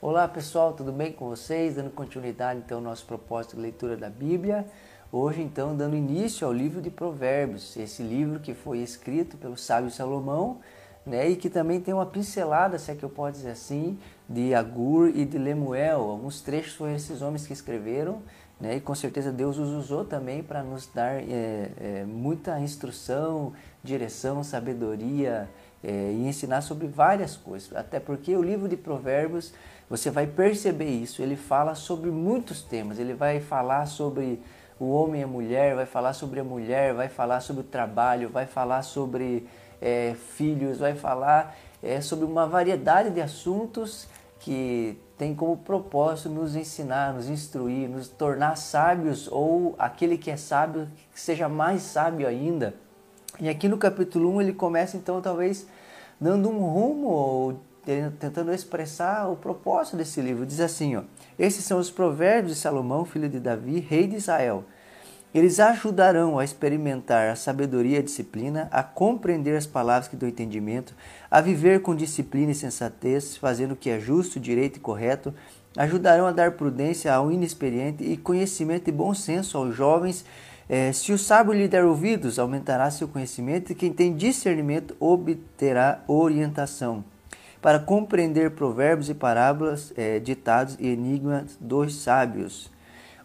[0.00, 1.74] Olá pessoal, tudo bem com vocês?
[1.74, 4.64] Dando continuidade então ao nosso propósito de leitura da Bíblia.
[5.10, 9.90] Hoje então dando início ao livro de Provérbios, esse livro que foi escrito pelo sábio
[9.90, 10.60] Salomão,
[11.04, 13.98] né, e que também tem uma pincelada, se é que eu posso dizer assim,
[14.28, 16.02] de Agur e de Lemuel.
[16.02, 18.22] Alguns trechos foram esses homens que escreveram,
[18.60, 23.52] né, e com certeza Deus os usou também para nos dar é, é, muita instrução,
[23.82, 25.48] direção, sabedoria
[25.82, 27.74] é, e ensinar sobre várias coisas.
[27.74, 29.52] Até porque o livro de Provérbios
[29.88, 31.22] você vai perceber isso.
[31.22, 32.98] Ele fala sobre muitos temas.
[32.98, 34.42] Ele vai falar sobre
[34.78, 38.28] o homem e a mulher, vai falar sobre a mulher, vai falar sobre o trabalho,
[38.28, 39.46] vai falar sobre
[39.80, 46.54] é, filhos, vai falar é, sobre uma variedade de assuntos que tem como propósito nos
[46.54, 52.28] ensinar, nos instruir, nos tornar sábios ou aquele que é sábio que seja mais sábio
[52.28, 52.74] ainda.
[53.40, 55.66] E aqui no capítulo 1 ele começa então talvez
[56.20, 57.60] dando um rumo ou
[58.18, 60.44] tentando expressar o propósito desse livro.
[60.44, 61.02] Diz assim, ó:
[61.38, 64.64] Esses são os provérbios de Salomão, filho de Davi, rei de Israel.
[65.34, 70.28] Eles ajudarão a experimentar a sabedoria e a disciplina, a compreender as palavras que dão
[70.28, 70.94] entendimento,
[71.30, 75.34] a viver com disciplina e sensatez, fazendo o que é justo, direito e correto,
[75.76, 80.24] ajudarão a dar prudência ao inexperiente e conhecimento e bom senso aos jovens.
[80.66, 86.02] É, se o sábio lhe der ouvidos, aumentará seu conhecimento, e quem tem discernimento obterá
[86.06, 87.04] orientação
[87.60, 92.70] para compreender provérbios e parábolas, é, ditados e enigmas dos sábios.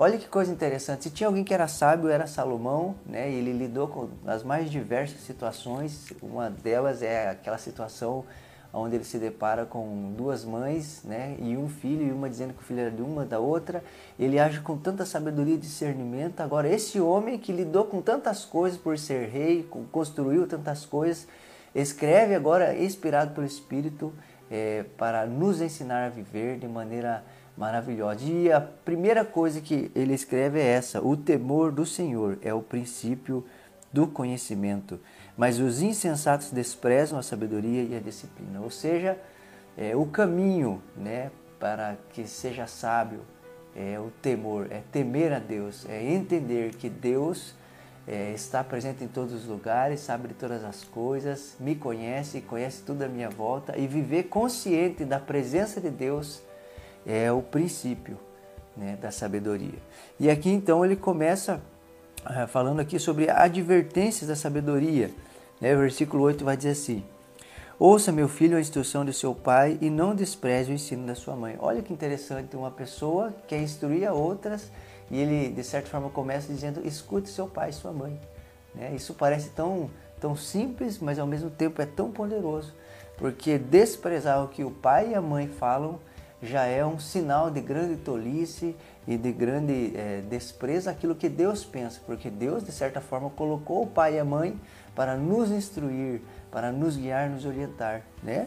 [0.00, 1.04] Olha que coisa interessante.
[1.04, 3.28] Se tinha alguém que era sábio, era Salomão, né?
[3.32, 6.12] Ele lidou com as mais diversas situações.
[6.22, 8.24] Uma delas é aquela situação
[8.72, 11.36] onde ele se depara com duas mães, né?
[11.40, 13.82] E um filho, e uma dizendo que o filho era de uma, da outra.
[14.18, 16.40] Ele age com tanta sabedoria e discernimento.
[16.42, 21.26] Agora, esse homem que lidou com tantas coisas por ser rei, construiu tantas coisas,
[21.80, 24.12] escreve agora, inspirado pelo Espírito,
[24.50, 27.24] é, para nos ensinar a viver de maneira
[27.56, 28.24] maravilhosa.
[28.24, 32.62] E a primeira coisa que ele escreve é essa: o temor do Senhor é o
[32.62, 33.44] princípio
[33.92, 35.00] do conhecimento,
[35.36, 38.60] mas os insensatos desprezam a sabedoria e a disciplina.
[38.60, 39.18] Ou seja,
[39.76, 43.20] é, o caminho né, para que seja sábio
[43.74, 47.54] é o temor, é temer a Deus, é entender que Deus
[48.08, 52.82] é, está presente em todos os lugares, sabe de todas as coisas, me conhece, conhece
[52.82, 56.40] tudo à minha volta e viver consciente da presença de Deus
[57.06, 58.18] é o princípio
[58.74, 59.78] né, da sabedoria.
[60.18, 61.60] E aqui então ele começa
[62.24, 65.10] uh, falando aqui sobre advertências da sabedoria.
[65.60, 65.74] Né?
[65.74, 67.04] O versículo 8 vai dizer assim:
[67.78, 71.36] Ouça, meu filho, a instrução de seu pai e não despreze o ensino da sua
[71.36, 71.56] mãe.
[71.58, 74.70] Olha que interessante, uma pessoa quer instruir a outras
[75.10, 78.18] e ele, de certa forma, começa dizendo: escute seu pai e sua mãe.
[78.74, 78.92] Né?
[78.94, 82.74] Isso parece tão, tão simples, mas ao mesmo tempo é tão poderoso,
[83.16, 85.98] porque desprezar o que o pai e a mãe falam
[86.42, 88.76] já é um sinal de grande tolice
[89.06, 93.82] e de grande é, desprezo aquilo que Deus pensa, porque Deus, de certa forma, colocou
[93.82, 94.58] o pai e a mãe
[94.94, 96.20] para nos instruir,
[96.50, 98.02] para nos guiar, nos orientar.
[98.22, 98.46] Né?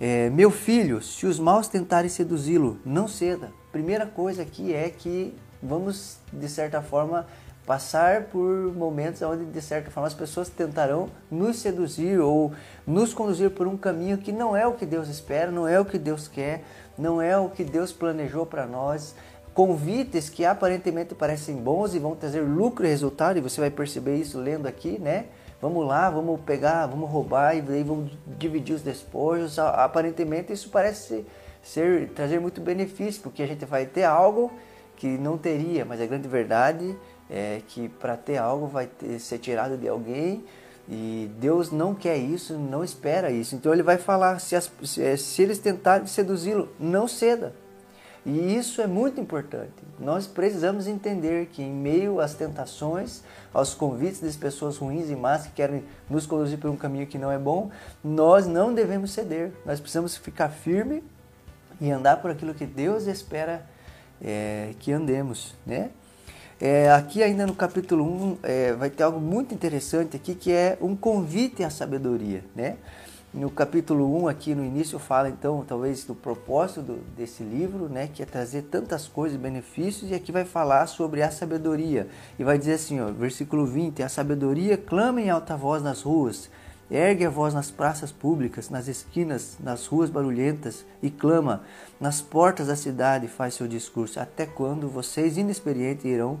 [0.00, 3.50] É, meu filho, se os maus tentarem seduzi-lo, não ceda.
[3.72, 7.26] Primeira coisa aqui é que vamos, de certa forma,
[7.66, 12.50] passar por momentos onde, de certa forma, as pessoas tentarão nos seduzir ou
[12.86, 15.84] nos conduzir por um caminho que não é o que Deus espera, não é o
[15.84, 16.64] que Deus quer,
[16.96, 19.14] não é o que Deus planejou para nós.
[19.52, 24.16] Convites que aparentemente parecem bons e vão trazer lucro e resultado, e você vai perceber
[24.16, 25.26] isso lendo aqui, né?
[25.60, 29.58] Vamos lá, vamos pegar, vamos roubar e daí vamos dividir os despojos.
[29.58, 31.26] Aparentemente isso parece
[31.62, 34.52] ser trazer muito benefício, porque a gente vai ter algo
[34.98, 36.94] que não teria, mas a grande verdade
[37.30, 40.44] é que para ter algo vai ter, ser tirado de alguém
[40.88, 43.54] e Deus não quer isso, não espera isso.
[43.54, 47.54] Então ele vai falar: se, as, se, se eles tentarem seduzi-lo, não ceda.
[48.26, 49.72] E isso é muito importante.
[49.98, 53.22] Nós precisamos entender que, em meio às tentações,
[53.54, 57.16] aos convites das pessoas ruins e más que querem nos conduzir por um caminho que
[57.16, 57.70] não é bom,
[58.02, 59.52] nós não devemos ceder.
[59.64, 61.02] Nós precisamos ficar firme
[61.80, 63.64] e andar por aquilo que Deus espera
[64.22, 65.90] é, que andemos, né?
[66.60, 70.76] É, aqui ainda no capítulo 1 é, vai ter algo muito interessante aqui que é
[70.80, 72.76] um convite à sabedoria, né?
[73.32, 78.08] No capítulo 1 aqui no início fala então talvez do propósito do, desse livro, né,
[78.12, 82.42] que é trazer tantas coisas e benefícios e aqui vai falar sobre a sabedoria e
[82.42, 86.50] vai dizer assim, ó, versículo 20, a sabedoria clama em alta voz nas ruas,
[86.90, 91.62] Ergue a voz nas praças públicas, nas esquinas, nas ruas barulhentas e clama.
[92.00, 94.18] Nas portas da cidade faz seu discurso.
[94.18, 96.40] Até quando vocês inexperientes irão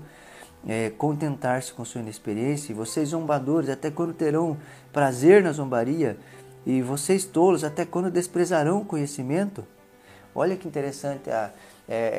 [0.66, 2.72] é, contentar-se com sua inexperiência?
[2.72, 4.56] E vocês zombadores, até quando terão
[4.90, 6.16] prazer na zombaria?
[6.64, 9.66] E vocês tolos, até quando desprezarão o conhecimento?
[10.34, 11.52] Olha que interessante, é,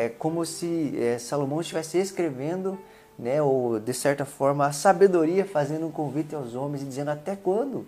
[0.06, 2.78] é como se é, Salomão estivesse escrevendo,
[3.18, 7.36] né, ou de certa forma a sabedoria fazendo um convite aos homens e dizendo até
[7.36, 7.86] quando?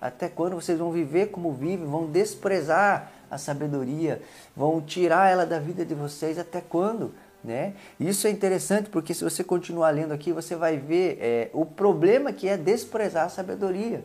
[0.00, 4.20] Até quando vocês vão viver como vivem, vão desprezar a sabedoria,
[4.56, 7.12] vão tirar ela da vida de vocês até quando?
[7.42, 7.74] Né?
[7.98, 12.32] Isso é interessante porque se você continuar lendo aqui, você vai ver é, o problema
[12.32, 14.02] que é desprezar a sabedoria.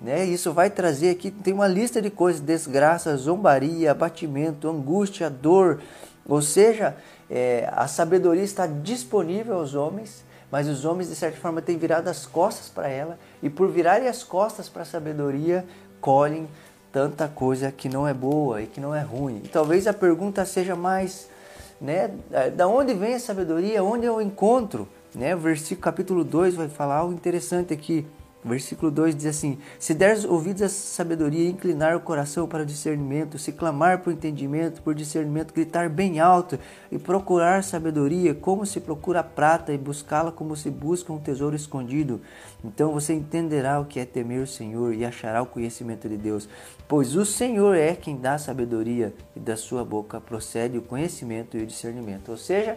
[0.00, 0.24] Né?
[0.24, 5.80] Isso vai trazer aqui, tem uma lista de coisas: desgraça, zombaria, abatimento, angústia, dor.
[6.26, 6.96] Ou seja,
[7.30, 10.24] é, a sabedoria está disponível aos homens,
[10.54, 14.06] mas os homens, de certa forma, têm virado as costas para ela, e por virarem
[14.06, 15.64] as costas para a sabedoria,
[16.00, 16.46] colhem
[16.92, 19.40] tanta coisa que não é boa e que não é ruim.
[19.42, 21.28] E talvez a pergunta seja mais,
[21.80, 22.08] né,
[22.54, 23.82] da onde vem a sabedoria?
[23.82, 24.86] Onde eu encontro?
[25.12, 25.34] Né?
[25.34, 28.06] O versículo capítulo 2 vai falar algo interessante aqui.
[28.44, 33.38] Versículo 2 diz assim: Se deres ouvidos à sabedoria, inclinar o coração para o discernimento,
[33.38, 36.58] se clamar por entendimento, por discernimento, gritar bem alto
[36.92, 42.20] e procurar sabedoria, como se procura prata e buscá-la como se busca um tesouro escondido,
[42.62, 46.46] então você entenderá o que é temer o Senhor e achará o conhecimento de Deus.
[46.86, 51.62] Pois o Senhor é quem dá sabedoria e da sua boca procede o conhecimento e
[51.62, 52.30] o discernimento.
[52.30, 52.76] Ou seja,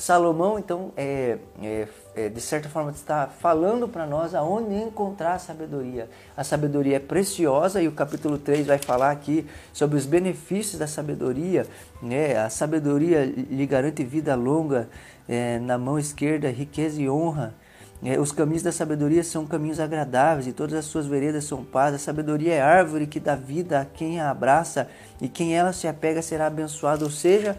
[0.00, 1.86] Salomão, então, é, é,
[2.16, 6.08] é, de certa forma, está falando para nós aonde encontrar a sabedoria.
[6.34, 10.86] A sabedoria é preciosa e o capítulo 3 vai falar aqui sobre os benefícios da
[10.86, 11.66] sabedoria.
[12.00, 12.34] Né?
[12.34, 14.88] A sabedoria lhe garante vida longa,
[15.28, 17.54] é, na mão esquerda, riqueza e honra.
[18.02, 21.94] É, os caminhos da sabedoria são caminhos agradáveis e todas as suas veredas são paz.
[21.94, 24.88] A sabedoria é árvore que dá vida a quem a abraça
[25.20, 27.04] e quem ela se apega será abençoado.
[27.04, 27.54] Ou seja,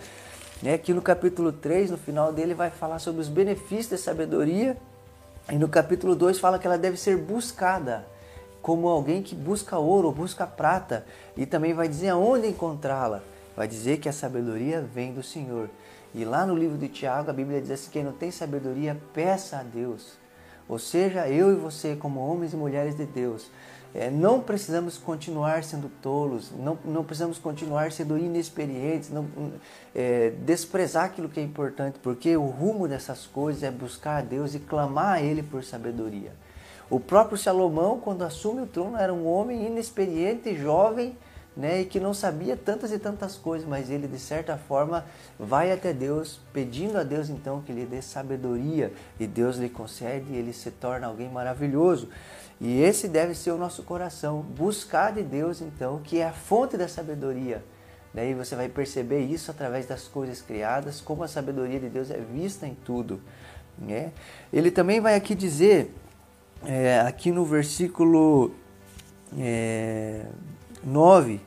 [0.61, 0.73] né?
[0.73, 4.77] Aqui no capítulo 3, no final dele, vai falar sobre os benefícios da sabedoria.
[5.49, 8.05] E no capítulo 2 fala que ela deve ser buscada
[8.61, 11.05] como alguém que busca ouro, busca prata.
[11.35, 13.21] E também vai dizer aonde encontrá-la.
[13.55, 15.69] Vai dizer que a sabedoria vem do Senhor.
[16.13, 19.57] E lá no livro de Tiago, a Bíblia diz assim: quem não tem sabedoria, peça
[19.57, 20.19] a Deus.
[20.69, 23.49] Ou seja, eu e você, como homens e mulheres de Deus,
[23.93, 29.27] é, não precisamos continuar sendo tolos, não, não precisamos continuar sendo inexperientes, não,
[29.93, 34.55] é, desprezar aquilo que é importante, porque o rumo dessas coisas é buscar a Deus
[34.55, 36.31] e clamar a Ele por sabedoria.
[36.89, 41.15] O próprio Salomão, quando assume o trono, era um homem inexperiente, jovem,
[41.55, 45.05] né, e que não sabia tantas e tantas coisas, mas ele de certa forma
[45.38, 50.31] vai até Deus, pedindo a Deus então que lhe dê sabedoria, e Deus lhe concede,
[50.31, 52.07] e ele se torna alguém maravilhoso.
[52.61, 56.77] E esse deve ser o nosso coração, buscar de Deus então, que é a fonte
[56.77, 57.63] da sabedoria.
[58.13, 62.19] Daí você vai perceber isso através das coisas criadas, como a sabedoria de Deus é
[62.19, 63.19] vista em tudo.
[63.79, 64.11] Né?
[64.53, 65.91] Ele também vai aqui dizer,
[66.63, 68.53] é, aqui no versículo
[69.35, 70.27] é,
[70.83, 71.41] 9,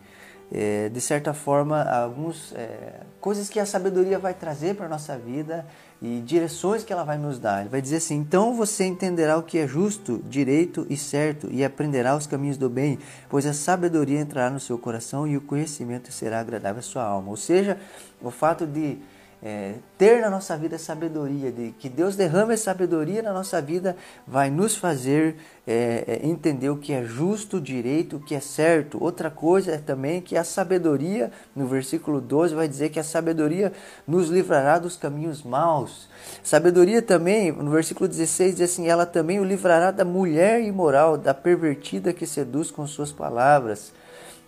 [0.52, 5.16] é, de certa forma, algumas é, coisas que a sabedoria vai trazer para a nossa
[5.16, 5.66] vida
[6.00, 7.60] e direções que ela vai nos dar.
[7.60, 11.64] Ele vai dizer assim: então você entenderá o que é justo, direito e certo, e
[11.64, 12.98] aprenderá os caminhos do bem,
[13.28, 17.30] pois a sabedoria entrará no seu coração e o conhecimento será agradável à sua alma.
[17.30, 17.78] Ou seja,
[18.20, 18.98] o fato de
[19.44, 23.94] é, ter na nossa vida sabedoria, de que Deus derrame sabedoria na nossa vida,
[24.26, 25.36] vai nos fazer
[25.66, 28.96] é, é, entender o que é justo, direito, o que é certo.
[29.02, 33.70] Outra coisa é também que a sabedoria, no versículo 12, vai dizer que a sabedoria
[34.08, 36.08] nos livrará dos caminhos maus.
[36.42, 41.34] Sabedoria também, no versículo 16, diz assim: ela também o livrará da mulher imoral, da
[41.34, 43.92] pervertida que seduz com suas palavras.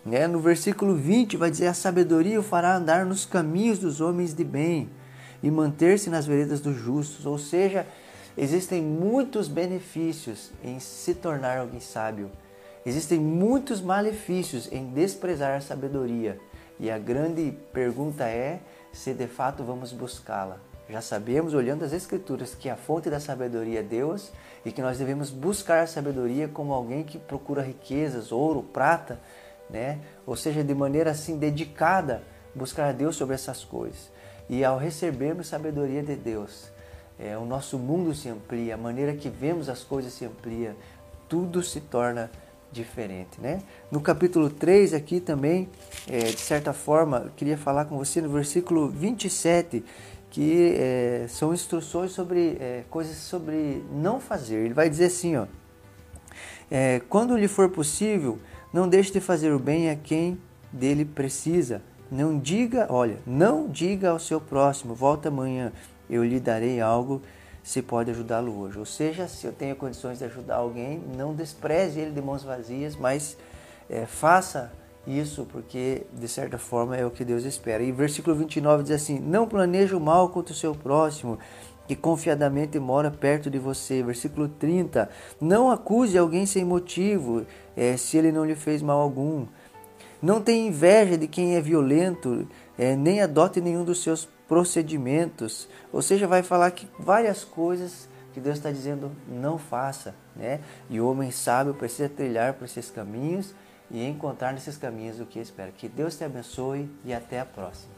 [0.06, 0.28] Né?
[0.28, 4.44] No versículo 20 vai dizer: A sabedoria o fará andar nos caminhos dos homens de
[4.44, 4.88] bem
[5.42, 7.26] e manter-se nas veredas dos justos.
[7.26, 7.84] Ou seja,
[8.38, 12.30] existem muitos benefícios em se tornar alguém sábio.
[12.86, 16.38] Existem muitos malefícios em desprezar a sabedoria.
[16.78, 18.60] E a grande pergunta é
[18.92, 20.60] se de fato vamos buscá-la.
[20.88, 24.30] Já sabemos, olhando as Escrituras, que a fonte da sabedoria é Deus
[24.64, 29.18] e que nós devemos buscar a sabedoria como alguém que procura riquezas, ouro, prata,
[29.70, 30.00] né?
[30.26, 32.22] Ou seja, de maneira assim dedicada,
[32.54, 34.10] buscar a Deus sobre essas coisas.
[34.48, 36.70] E ao recebermos sabedoria de Deus,
[37.18, 40.76] é, o nosso mundo se amplia, a maneira que vemos as coisas se amplia,
[41.28, 42.30] tudo se torna
[42.70, 43.62] diferente, né?
[43.90, 45.68] No capítulo 3 aqui também,
[46.06, 49.84] é, de certa forma, eu queria falar com você no versículo 27,
[50.30, 54.56] que é, são instruções sobre é, coisas sobre não fazer.
[54.56, 55.46] Ele vai dizer assim, ó,
[56.70, 58.38] é, quando lhe for possível,
[58.76, 60.38] não deixe de fazer o bem a quem
[60.70, 61.80] dele precisa.
[62.10, 65.72] Não diga, olha, não diga ao seu próximo, volta amanhã,
[66.10, 67.22] eu lhe darei algo
[67.62, 68.78] se pode ajudá-lo hoje.
[68.78, 72.94] Ou seja, se eu tenho condições de ajudar alguém, não despreze ele de mãos vazias,
[72.94, 73.38] mas
[73.88, 74.70] é, faça
[75.06, 77.82] isso porque, de certa forma, é o que Deus espera.
[77.82, 81.38] E versículo 29 diz assim: Não planeja o mal contra o seu próximo,
[81.86, 84.02] que confiadamente mora perto de você.
[84.02, 85.08] Versículo 30:
[85.40, 89.46] Não acuse alguém sem motivo, é, se ele não lhe fez mal algum.
[90.20, 95.68] Não tenha inveja de quem é violento, é, nem adote nenhum dos seus procedimentos.
[95.92, 100.60] Ou seja, vai falar que várias coisas que Deus está dizendo não faça, né?
[100.90, 103.54] E o homem sábio precisa trilhar por esses caminhos
[103.90, 105.70] e encontrar nesses caminhos o que espera.
[105.70, 107.95] Que Deus te abençoe e até a próxima.